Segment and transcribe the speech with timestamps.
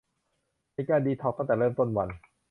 [0.73, 2.09] เป็นการดีท็อกซ์ตั้งแต่เริ่มต้นวัน